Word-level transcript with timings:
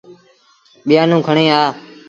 ٻيآنون 0.87 1.21
کڻي 1.27 1.45
آ۔ 1.59 1.61